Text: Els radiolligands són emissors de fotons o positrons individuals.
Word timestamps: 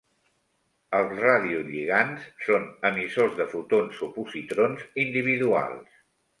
Els 0.99 1.11
radiolligands 1.23 2.25
són 2.47 2.67
emissors 2.91 3.37
de 3.43 3.49
fotons 3.53 4.03
o 4.09 4.13
positrons 4.19 4.91
individuals. 5.07 5.89